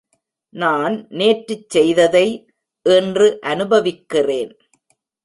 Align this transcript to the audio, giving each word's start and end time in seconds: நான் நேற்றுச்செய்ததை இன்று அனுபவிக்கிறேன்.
நான் 0.53 0.95
நேற்றுச்செய்ததை 1.09 2.25
இன்று 2.85 3.27
அனுபவிக்கிறேன். 3.41 4.53